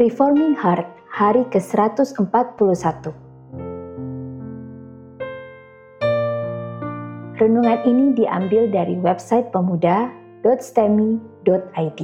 [0.00, 3.12] Reforming Heart hari ke-141.
[7.36, 12.00] Renungan ini diambil dari website pemuda.stemi.id.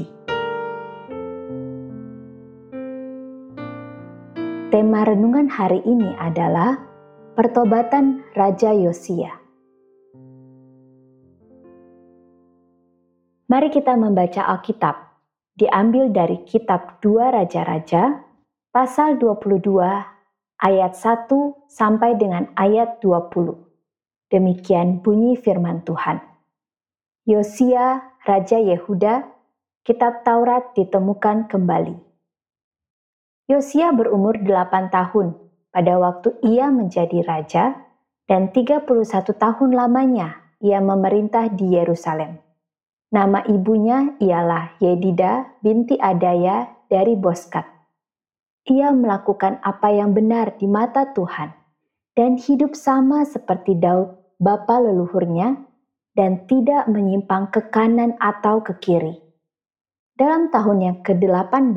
[4.69, 6.77] Tema renungan hari ini adalah
[7.33, 9.33] Pertobatan Raja Yosia.
[13.49, 15.06] Mari kita membaca Alkitab
[15.57, 18.21] diambil dari kitab 2 Raja-Raja
[18.71, 19.65] pasal 22
[20.61, 21.33] ayat 1
[21.69, 23.57] sampai dengan ayat 20.
[24.29, 26.21] Demikian bunyi firman Tuhan.
[27.25, 29.25] Yosia, Raja Yehuda,
[29.81, 31.97] kitab Taurat ditemukan kembali.
[33.49, 35.41] Yosia berumur 8 tahun
[35.73, 37.81] pada waktu ia menjadi raja
[38.27, 38.85] dan 31
[39.33, 42.46] tahun lamanya ia memerintah di Yerusalem.
[43.15, 47.63] Nama ibunya ialah Yedida binti Adaya dari Boskat.
[48.67, 51.55] Ia melakukan apa yang benar di mata Tuhan
[52.19, 54.11] dan hidup sama seperti Daud,
[54.43, 55.55] bapa leluhurnya,
[56.17, 59.21] dan tidak menyimpang ke kanan atau ke kiri.
[60.17, 61.77] Dalam tahun yang ke-18,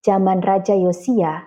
[0.00, 1.44] zaman Raja Yosia,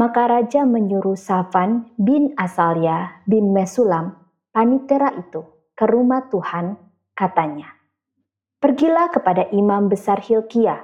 [0.00, 4.16] maka Raja menyuruh Safan bin Asalya bin Mesulam,
[4.48, 5.44] panitera itu,
[5.76, 6.80] ke rumah Tuhan,
[7.12, 7.75] katanya,
[8.66, 10.82] Pergilah kepada imam besar Hilkia.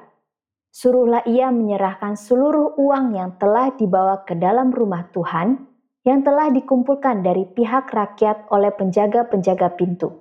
[0.71, 5.67] Suruhlah ia menyerahkan seluruh uang yang telah dibawa ke dalam rumah Tuhan
[6.07, 10.15] yang telah dikumpulkan dari pihak rakyat oleh penjaga-penjaga pintu.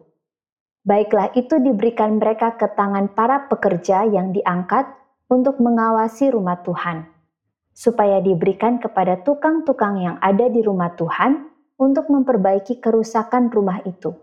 [0.81, 4.90] Baiklah itu diberikan mereka ke tangan para pekerja yang diangkat
[5.30, 7.06] untuk mengawasi rumah Tuhan,
[7.78, 11.46] supaya diberikan kepada tukang-tukang yang ada di rumah Tuhan
[11.78, 14.18] untuk memperbaiki kerusakan rumah itu,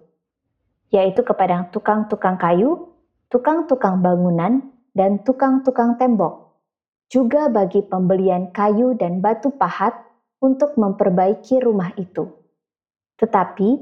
[0.91, 2.88] yaitu kepada tukang-tukang kayu,
[3.29, 4.65] tukang-tukang bangunan,
[4.97, 6.59] dan tukang-tukang tembok,
[7.07, 9.95] juga bagi pembelian kayu dan batu pahat
[10.43, 12.27] untuk memperbaiki rumah itu.
[13.21, 13.79] Tetapi,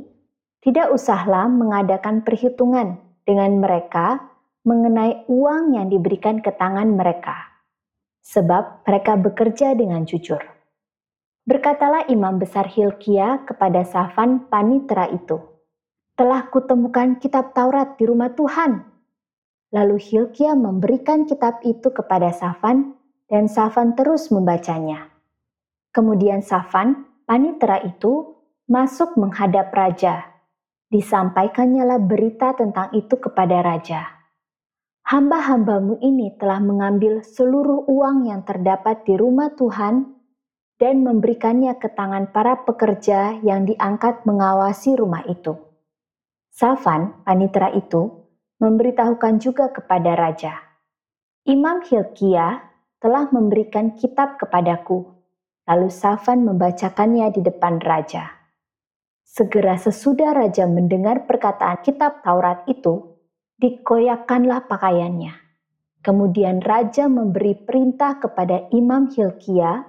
[0.61, 4.19] tidak usahlah mengadakan perhitungan dengan mereka
[4.67, 7.55] mengenai uang yang diberikan ke tangan mereka,
[8.27, 10.43] sebab mereka bekerja dengan jujur.
[11.47, 15.39] Berkatalah imam besar Hilkia kepada Safan panitera itu,
[16.19, 18.96] telah kutemukan kitab Taurat di rumah Tuhan
[19.75, 22.95] Lalu Hilkia memberikan kitab itu kepada Safan,
[23.27, 25.11] dan Safan terus membacanya.
[25.91, 28.37] Kemudian Safan, panitera itu,
[28.71, 30.27] masuk menghadap raja.
[30.87, 34.17] Disampaikannya berita tentang itu kepada raja.
[35.07, 40.15] Hamba-hambamu ini telah mengambil seluruh uang yang terdapat di rumah Tuhan
[40.83, 45.55] dan memberikannya ke tangan para pekerja yang diangkat mengawasi rumah itu.
[46.51, 48.16] Safan, panitera itu,
[48.59, 50.67] memberitahukan juga kepada raja,
[51.47, 52.59] Imam Hilkia
[52.99, 55.15] telah memberikan kitab kepadaku.
[55.67, 58.35] Lalu Safan membacakannya di depan raja.
[59.23, 63.19] Segera sesudah raja mendengar perkataan kitab Taurat itu,
[63.63, 65.35] dikoyakkanlah pakaiannya.
[66.03, 69.87] Kemudian raja memberi perintah kepada Imam Hilkia,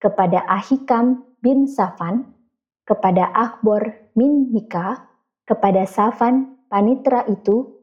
[0.00, 2.36] kepada Ahikam bin Safan,
[2.84, 5.08] kepada Akbor bin Mika,
[5.48, 7.77] kepada Safan panitra itu,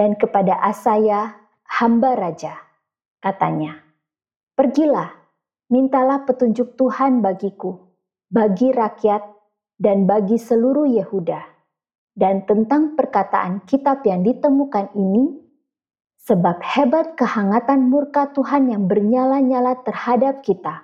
[0.00, 1.36] dan kepada Asaya,
[1.68, 2.56] hamba raja.
[3.20, 3.84] Katanya,
[4.56, 5.12] Pergilah,
[5.68, 7.76] mintalah petunjuk Tuhan bagiku,
[8.32, 9.20] bagi rakyat,
[9.76, 11.44] dan bagi seluruh Yehuda.
[12.16, 15.36] Dan tentang perkataan kitab yang ditemukan ini,
[16.24, 20.80] sebab hebat kehangatan murka Tuhan yang bernyala-nyala terhadap kita,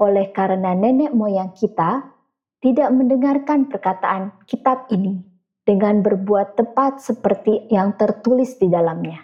[0.00, 2.16] oleh karena nenek moyang kita
[2.64, 5.37] tidak mendengarkan perkataan kitab ini
[5.68, 9.20] dengan berbuat tepat seperti yang tertulis di dalamnya.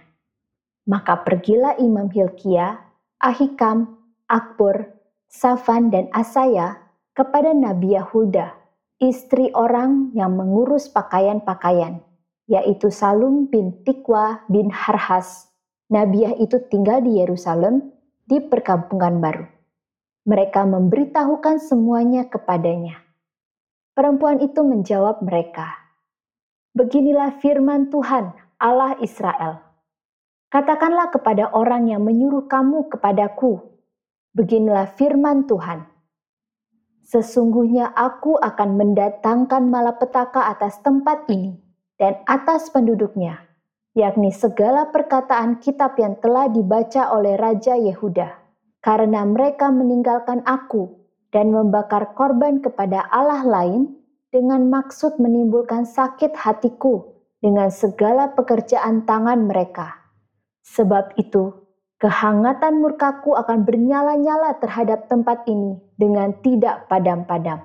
[0.85, 2.77] Maka pergilah Imam Hilkia,
[3.17, 3.97] Ahikam,
[4.29, 4.93] Akbor,
[5.25, 6.77] Safan, dan Asaya
[7.17, 8.53] kepada Nabi Yahuda,
[9.01, 12.05] istri orang yang mengurus pakaian-pakaian,
[12.45, 15.49] yaitu Salum bin Tikwa bin Harhas.
[15.89, 17.89] Nabiah itu tinggal di Yerusalem
[18.29, 19.49] di perkampungan baru.
[20.29, 23.01] Mereka memberitahukan semuanya kepadanya.
[23.97, 25.84] Perempuan itu menjawab mereka,
[26.75, 29.63] Beginilah firman Tuhan, Allah Israel.
[30.51, 33.63] Katakanlah kepada orang yang menyuruh kamu kepadaku,
[34.35, 35.87] beginilah firman Tuhan.
[37.07, 41.55] Sesungguhnya aku akan mendatangkan malapetaka atas tempat ini
[41.95, 43.39] dan atas penduduknya,
[43.95, 48.35] yakni segala perkataan kitab yang telah dibaca oleh Raja Yehuda,
[48.83, 50.91] karena mereka meninggalkan aku
[51.31, 53.95] dan membakar korban kepada Allah lain
[54.35, 59.95] dengan maksud menimbulkan sakit hatiku dengan segala pekerjaan tangan mereka.
[60.67, 61.65] Sebab itu,
[62.05, 67.65] Kehangatan murkaku akan bernyala-nyala terhadap tempat ini dengan tidak padam-padam.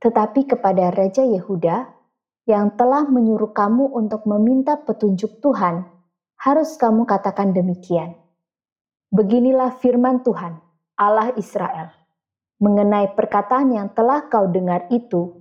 [0.00, 1.84] Tetapi kepada Raja Yehuda
[2.48, 5.84] yang telah menyuruh kamu untuk meminta petunjuk Tuhan,
[6.40, 8.16] harus kamu katakan demikian.
[9.12, 10.56] Beginilah firman Tuhan,
[10.96, 11.92] Allah Israel,
[12.64, 15.39] mengenai perkataan yang telah kau dengar itu,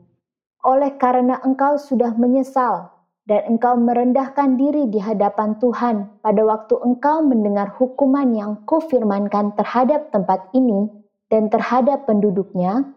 [0.70, 2.94] oleh karena engkau sudah menyesal
[3.26, 10.14] dan engkau merendahkan diri di hadapan Tuhan pada waktu engkau mendengar hukuman yang kufirmankan terhadap
[10.14, 10.90] tempat ini
[11.30, 12.90] dan terhadap penduduknya,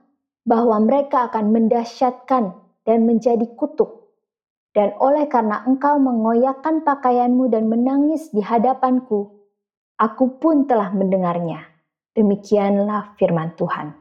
[0.48, 4.08] bahwa mereka akan mendahsyatkan dan menjadi kutuk.
[4.72, 9.28] Dan oleh karena engkau mengoyakkan pakaianmu dan menangis di hadapanku,
[10.00, 11.60] aku pun telah mendengarnya.
[12.16, 13.92] Demikianlah firman Tuhan.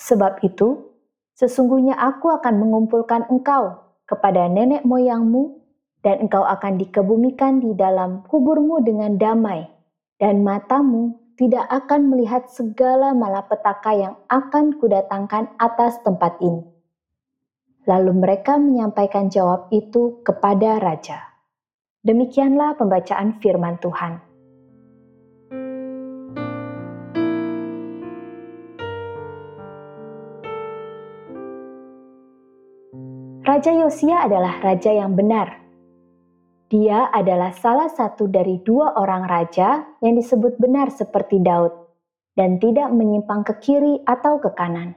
[0.00, 0.95] Sebab itu,
[1.36, 3.78] sesungguhnya aku akan mengumpulkan engkau
[4.08, 5.60] kepada nenek moyangmu,
[6.00, 9.66] dan engkau akan dikebumikan di dalam kuburmu dengan damai,
[10.16, 16.64] dan matamu tidak akan melihat segala malapetaka yang akan kudatangkan atas tempat ini.
[17.86, 21.22] Lalu mereka menyampaikan jawab itu kepada raja.
[22.02, 24.25] Demikianlah pembacaan firman Tuhan.
[33.56, 35.64] Raja Yosia adalah raja yang benar.
[36.68, 41.72] Dia adalah salah satu dari dua orang raja yang disebut benar seperti Daud
[42.36, 44.92] dan tidak menyimpang ke kiri atau ke kanan.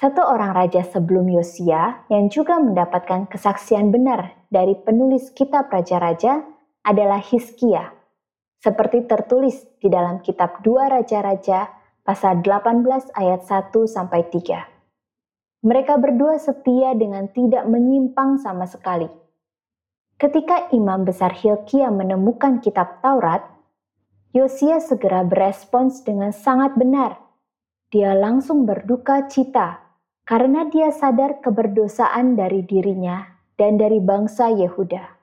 [0.00, 6.40] Satu orang raja sebelum Yosia yang juga mendapatkan kesaksian benar dari penulis kitab raja-raja
[6.88, 7.92] adalah Hiskia,
[8.64, 11.68] seperti tertulis di dalam kitab dua raja-raja
[12.00, 14.73] pasal 18 ayat 1 sampai 3.
[15.64, 19.08] Mereka berdua setia dengan tidak menyimpang sama sekali.
[20.20, 23.40] Ketika Imam Besar Hilkiah menemukan kitab Taurat,
[24.36, 27.16] Yosia segera berespons dengan sangat benar.
[27.88, 29.80] Dia langsung berduka cita
[30.28, 33.24] karena dia sadar keberdosaan dari dirinya
[33.56, 35.16] dan dari bangsa Yehuda.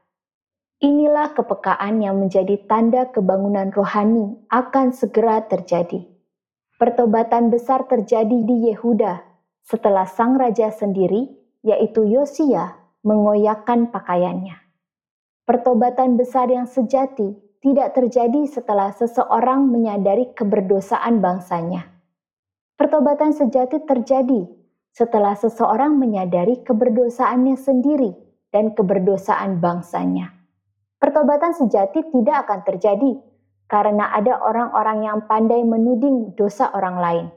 [0.81, 6.01] Inilah kepekaan yang menjadi tanda kebangunan rohani akan segera terjadi.
[6.81, 9.30] Pertobatan besar terjadi di Yehuda
[9.65, 11.29] setelah sang raja sendiri,
[11.61, 14.57] yaitu Yosia, mengoyakkan pakaiannya.
[15.45, 21.89] Pertobatan besar yang sejati tidak terjadi setelah seseorang menyadari keberdosaan bangsanya.
[22.77, 24.49] Pertobatan sejati terjadi
[24.89, 28.11] setelah seseorang menyadari keberdosaannya sendiri
[28.49, 30.33] dan keberdosaan bangsanya.
[30.97, 33.11] Pertobatan sejati tidak akan terjadi
[33.69, 37.27] karena ada orang-orang yang pandai menuding dosa orang lain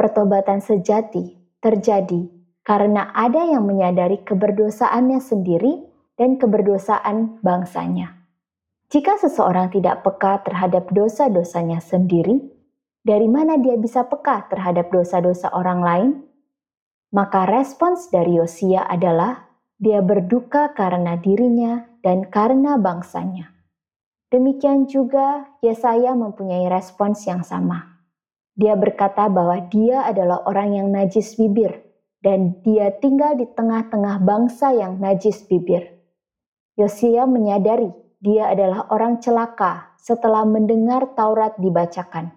[0.00, 2.32] pertobatan sejati terjadi
[2.64, 5.84] karena ada yang menyadari keberdosaannya sendiri
[6.16, 8.16] dan keberdosaan bangsanya.
[8.88, 12.40] Jika seseorang tidak peka terhadap dosa-dosanya sendiri,
[13.04, 16.10] dari mana dia bisa peka terhadap dosa-dosa orang lain?
[17.12, 23.52] Maka respons dari Yosia adalah dia berduka karena dirinya dan karena bangsanya.
[24.30, 27.89] Demikian juga Yesaya mempunyai respons yang sama.
[28.58, 31.82] Dia berkata bahwa dia adalah orang yang najis bibir
[32.20, 36.00] dan dia tinggal di tengah-tengah bangsa yang najis bibir.
[36.76, 42.32] Yosia menyadari dia adalah orang celaka setelah mendengar Taurat dibacakan.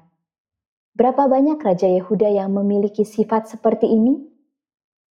[0.94, 4.20] Berapa banyak raja Yehuda yang memiliki sifat seperti ini?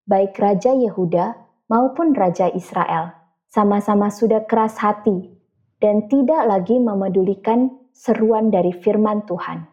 [0.05, 1.35] Baik raja Yehuda
[1.71, 3.15] maupun raja Israel
[3.51, 5.31] sama-sama sudah keras hati
[5.83, 9.70] dan tidak lagi memedulikan seruan dari firman Tuhan.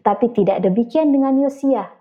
[0.00, 1.92] Tetapi tidak demikian dengan Yosia.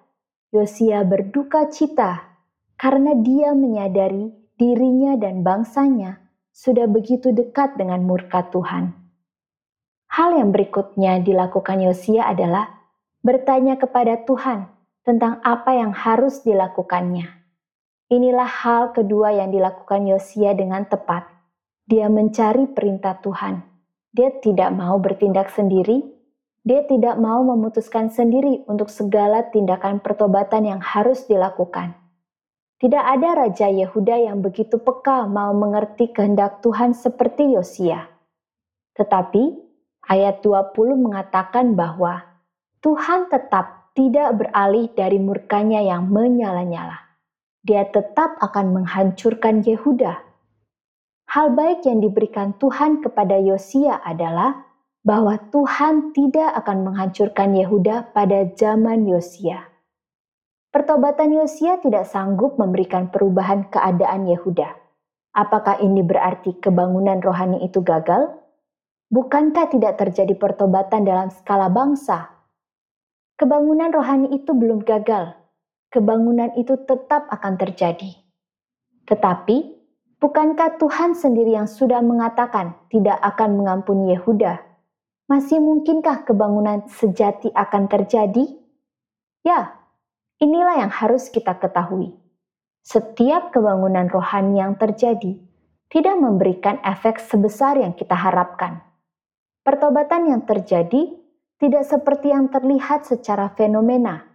[0.55, 2.39] Yosia berduka cita
[2.79, 6.23] karena dia menyadari dirinya dan bangsanya
[6.55, 8.95] sudah begitu dekat dengan murka Tuhan.
[10.09, 12.71] Hal yang berikutnya dilakukan Yosia adalah
[13.21, 14.67] bertanya kepada Tuhan
[15.05, 17.29] tentang apa yang harus dilakukannya.
[18.09, 21.29] Inilah hal kedua yang dilakukan Yosia dengan tepat.
[21.85, 23.61] Dia mencari perintah Tuhan.
[24.09, 26.01] Dia tidak mau bertindak sendiri,
[26.69, 31.97] dia tidak mau memutuskan sendiri untuk segala tindakan pertobatan yang harus dilakukan.
[32.77, 38.05] Tidak ada raja Yehuda yang begitu peka mau mengerti kehendak Tuhan seperti Yosia.
[38.93, 39.49] Tetapi
[40.13, 42.21] ayat 20 mengatakan bahwa
[42.85, 47.01] Tuhan tetap tidak beralih dari murkanya yang menyala-nyala.
[47.65, 50.21] Dia tetap akan menghancurkan Yehuda.
[51.33, 54.68] Hal baik yang diberikan Tuhan kepada Yosia adalah
[55.03, 59.67] bahwa Tuhan tidak akan menghancurkan Yehuda pada zaman Yosia.
[60.69, 64.75] Pertobatan Yosia tidak sanggup memberikan perubahan keadaan Yehuda.
[65.33, 68.39] Apakah ini berarti kebangunan rohani itu gagal?
[69.09, 72.29] bukankah tidak terjadi pertobatan dalam skala bangsa?
[73.35, 75.33] Kebangunan rohani itu belum gagal.
[75.89, 78.13] Kebangunan itu tetap akan terjadi.
[79.09, 79.57] Tetapi,
[80.21, 84.68] bukankah Tuhan sendiri yang sudah mengatakan tidak akan mengampuni Yehuda?
[85.29, 88.49] Masih mungkinkah kebangunan sejati akan terjadi?
[89.45, 89.77] Ya,
[90.41, 92.17] inilah yang harus kita ketahui.
[92.81, 95.37] Setiap kebangunan rohani yang terjadi
[95.93, 98.81] tidak memberikan efek sebesar yang kita harapkan.
[99.61, 101.13] Pertobatan yang terjadi
[101.61, 104.29] tidak seperti yang terlihat secara fenomena,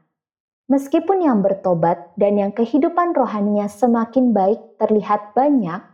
[0.65, 5.85] Meskipun yang bertobat dan yang kehidupan rohaninya semakin baik terlihat banyak,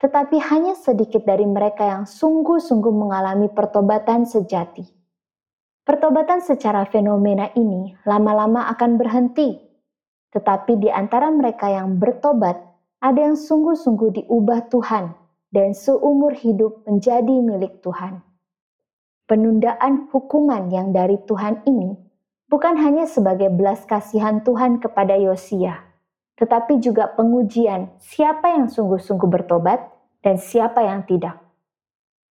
[0.00, 4.88] tetapi hanya sedikit dari mereka yang sungguh-sungguh mengalami pertobatan sejati.
[5.84, 9.60] Pertobatan secara fenomena ini lama-lama akan berhenti,
[10.32, 12.56] tetapi di antara mereka yang bertobat,
[13.00, 15.12] ada yang sungguh-sungguh diubah Tuhan
[15.52, 18.24] dan seumur hidup menjadi milik Tuhan.
[19.28, 21.98] Penundaan hukuman yang dari Tuhan ini
[22.46, 25.89] bukan hanya sebagai belas kasihan Tuhan kepada Yosia,
[26.40, 29.92] tetapi juga pengujian siapa yang sungguh-sungguh bertobat
[30.24, 31.36] dan siapa yang tidak.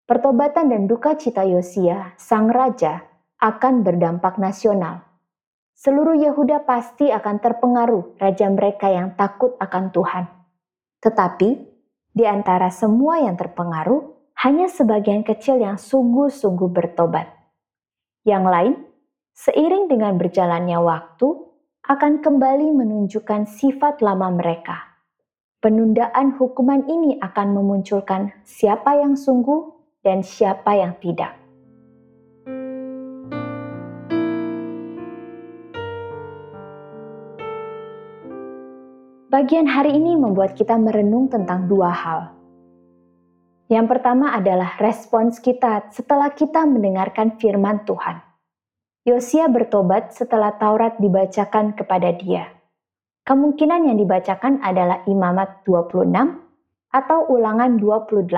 [0.09, 3.05] Pertobatan dan duka cita Yosia, sang raja,
[3.37, 5.05] akan berdampak nasional.
[5.77, 10.25] Seluruh Yehuda pasti akan terpengaruh raja mereka yang takut akan Tuhan.
[10.99, 11.49] Tetapi,
[12.09, 17.29] di antara semua yang terpengaruh, hanya sebagian kecil yang sungguh-sungguh bertobat.
[18.25, 18.73] Yang lain
[19.37, 21.48] seiring dengan berjalannya waktu,
[21.87, 24.99] akan kembali menunjukkan sifat lama mereka.
[25.63, 29.71] Penundaan hukuman ini akan memunculkan siapa yang sungguh
[30.03, 31.35] dan siapa yang tidak.
[39.29, 42.21] Bagian hari ini membuat kita merenung tentang dua hal.
[43.69, 48.28] Yang pertama adalah respons kita setelah kita mendengarkan firman Tuhan.
[49.09, 52.45] Yosia bertobat setelah Taurat dibacakan kepada dia.
[53.25, 56.13] Kemungkinan yang dibacakan adalah Imamat 26
[56.93, 58.29] atau Ulangan 28.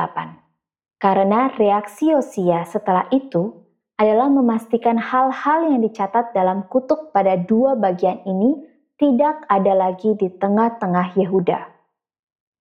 [0.95, 3.51] Karena reaksi Yosia setelah itu
[3.99, 8.63] adalah memastikan hal-hal yang dicatat dalam kutuk pada dua bagian ini
[8.95, 11.67] tidak ada lagi di tengah-tengah Yehuda.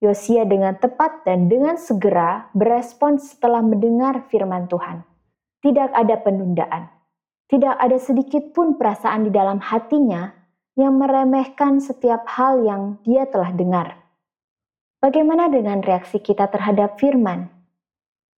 [0.03, 5.07] Yosia dengan tepat dan dengan segera berespons setelah mendengar firman Tuhan.
[5.63, 7.00] Tidak ada penundaan
[7.51, 10.31] tidak ada sedikit pun perasaan di dalam hatinya
[10.79, 13.99] yang meremehkan setiap hal yang dia telah dengar.
[15.03, 17.51] Bagaimana dengan reaksi kita terhadap firman?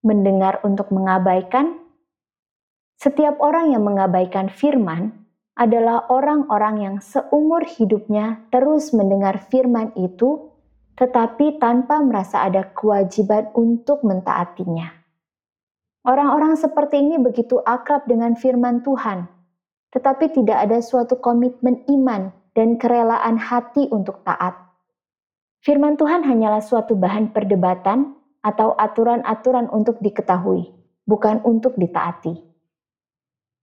[0.00, 1.76] Mendengar untuk mengabaikan?
[2.96, 5.12] Setiap orang yang mengabaikan firman
[5.60, 10.48] adalah orang-orang yang seumur hidupnya terus mendengar firman itu,
[10.96, 15.01] tetapi tanpa merasa ada kewajiban untuk mentaatinya.
[16.02, 19.30] Orang-orang seperti ini begitu akrab dengan firman Tuhan,
[19.94, 24.58] tetapi tidak ada suatu komitmen iman dan kerelaan hati untuk taat.
[25.62, 30.74] Firman Tuhan hanyalah suatu bahan perdebatan atau aturan-aturan untuk diketahui,
[31.06, 32.34] bukan untuk ditaati.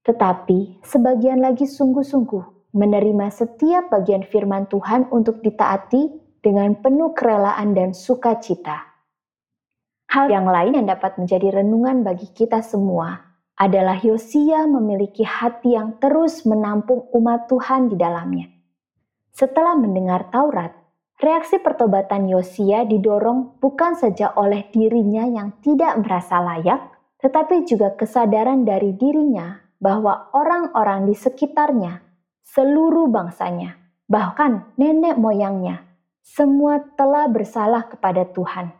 [0.08, 6.08] Tetapi sebagian lagi sungguh-sungguh menerima setiap bagian firman Tuhan untuk ditaati
[6.40, 8.89] dengan penuh kerelaan dan sukacita.
[10.10, 16.02] Hal yang lain yang dapat menjadi renungan bagi kita semua adalah Yosia memiliki hati yang
[16.02, 18.50] terus menampung umat Tuhan di dalamnya.
[19.30, 20.74] Setelah mendengar Taurat,
[21.22, 26.90] reaksi pertobatan Yosia didorong bukan saja oleh dirinya yang tidak merasa layak,
[27.22, 32.02] tetapi juga kesadaran dari dirinya bahwa orang-orang di sekitarnya,
[32.50, 33.78] seluruh bangsanya,
[34.10, 35.86] bahkan nenek moyangnya,
[36.26, 38.79] semua telah bersalah kepada Tuhan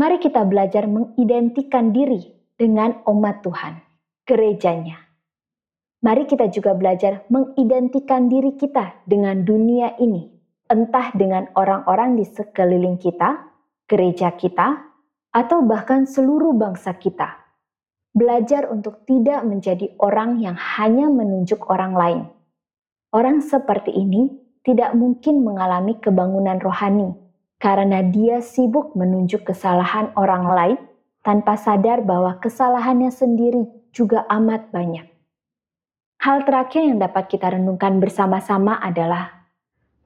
[0.00, 2.24] Mari kita belajar mengidentikan diri
[2.56, 3.84] dengan umat Tuhan,
[4.24, 4.96] gerejanya.
[6.00, 10.24] Mari kita juga belajar mengidentikan diri kita dengan dunia ini,
[10.72, 13.44] entah dengan orang-orang di sekeliling kita,
[13.84, 14.88] gereja kita,
[15.36, 17.36] atau bahkan seluruh bangsa kita.
[18.16, 22.24] Belajar untuk tidak menjadi orang yang hanya menunjuk orang lain.
[23.12, 24.32] Orang seperti ini
[24.64, 27.19] tidak mungkin mengalami kebangunan rohani
[27.60, 30.78] karena dia sibuk menunjuk kesalahan orang lain
[31.20, 35.04] tanpa sadar bahwa kesalahannya sendiri juga amat banyak.
[36.24, 39.44] Hal terakhir yang dapat kita renungkan bersama-sama adalah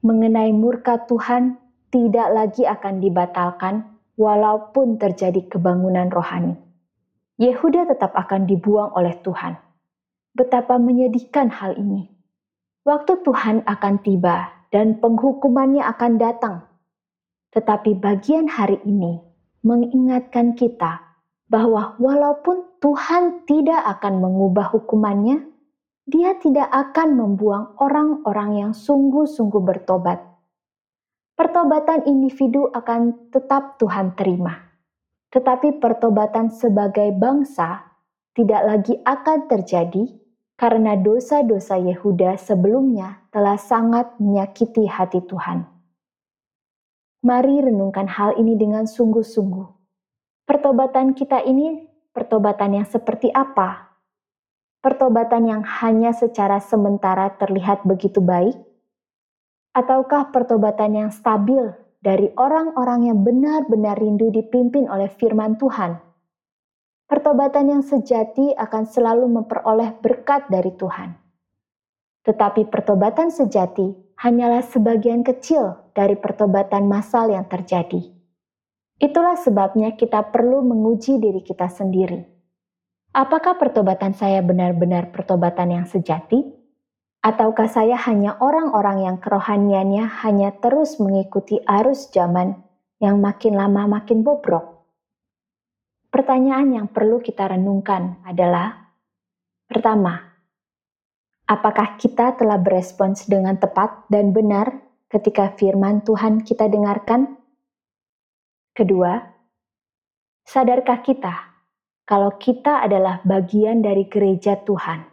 [0.03, 1.55] mengenai murka Tuhan
[1.91, 3.75] tidak lagi akan dibatalkan
[4.19, 6.59] walaupun terjadi kebangunan rohani.
[7.39, 9.59] Yehuda tetap akan dibuang oleh Tuhan.
[10.35, 12.11] Betapa menyedihkan hal ini.
[12.83, 16.64] Waktu Tuhan akan tiba dan penghukumannya akan datang
[17.55, 19.23] tetapi bagian hari ini
[19.63, 20.99] mengingatkan kita
[21.47, 25.55] bahwa walaupun Tuhan tidak akan mengubah hukumannya,
[26.05, 30.21] Dia tidak akan membuang orang-orang yang sungguh-sungguh bertobat.
[31.33, 34.53] Pertobatan individu akan tetap Tuhan terima,
[35.33, 37.89] tetapi pertobatan sebagai bangsa
[38.37, 40.05] tidak lagi akan terjadi
[40.53, 45.74] karena dosa-dosa Yehuda sebelumnya telah sangat menyakiti hati Tuhan.
[47.25, 49.65] Mari renungkan hal ini dengan sungguh-sungguh
[50.45, 53.97] Pertobatan kita ini pertobatan yang seperti apa?
[54.77, 58.53] Pertobatan yang hanya secara sementara terlihat begitu baik?
[59.73, 65.97] Ataukah pertobatan yang stabil dari orang-orang yang benar-benar rindu dipimpin oleh firman Tuhan?
[67.09, 71.17] Pertobatan yang sejati akan selalu memperoleh berkat dari Tuhan.
[72.21, 78.15] Tetapi pertobatan sejati hanyalah sebagian kecil dari pertobatan massal yang terjadi.
[78.95, 82.23] Itulah sebabnya kita perlu menguji diri kita sendiri.
[83.15, 86.43] Apakah pertobatan saya benar-benar pertobatan yang sejati?
[87.23, 92.59] Ataukah saya hanya orang-orang yang kerohaniannya hanya terus mengikuti arus zaman
[92.99, 94.87] yang makin lama makin bobrok?
[96.11, 98.93] Pertanyaan yang perlu kita renungkan adalah:
[99.67, 100.34] pertama,
[101.45, 107.37] apakah kita telah berespons dengan tepat dan benar ketika firman Tuhan kita dengarkan?
[108.75, 109.21] Kedua,
[110.43, 111.33] sadarkah kita
[112.05, 115.05] kalau kita adalah bagian dari gereja Tuhan?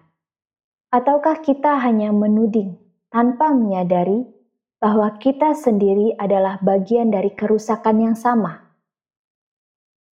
[0.92, 2.76] Ataukah kita hanya menuding
[3.08, 4.28] tanpa menyadari
[4.76, 8.60] bahwa kita sendiri adalah bagian dari kerusakan yang sama?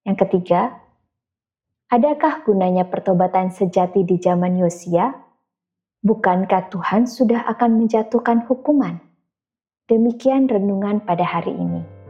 [0.01, 0.81] Yang ketiga,
[1.91, 5.30] adakah gunanya pertobatan sejati di zaman Yosia?
[6.01, 8.97] Bukankah Tuhan sudah akan menjatuhkan hukuman?
[9.85, 12.00] Demikian renungan pada hari ini.